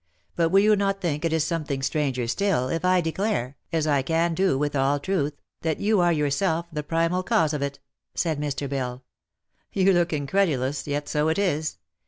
But 0.35 0.49
will 0.49 0.61
you 0.61 0.75
not 0.75 0.99
think 0.99 1.23
it 1.23 1.39
something; 1.43 1.83
stranger 1.83 2.27
still, 2.27 2.69
if 2.69 2.83
I 2.83 3.01
declare, 3.01 3.55
as 3.71 3.85
I 3.85 4.01
can 4.01 4.33
do 4.33 4.57
with 4.57 4.75
all 4.75 4.99
truth, 4.99 5.33
that 5.61 5.79
you 5.79 5.99
are 5.99 6.11
yourself 6.11 6.65
the 6.73 6.81
primal 6.81 7.21
cause 7.21 7.53
of 7.53 7.61
it?" 7.61 7.77
said 8.15 8.39
Mr. 8.39 8.67
Bell." 8.67 9.03
You 9.73 9.93
look 9.93 10.11
incredulous, 10.11 10.87
yet 10.87 11.07
so 11.07 11.29
it 11.29 11.37
is. 11.37 11.77